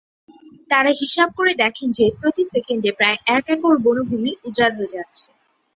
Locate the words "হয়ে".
4.77-4.93